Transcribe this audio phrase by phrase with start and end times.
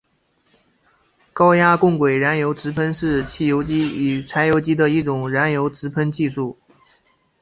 [1.31, 6.57] 高压共轨燃油直喷是汽油机与柴油机的一种燃油直喷技术。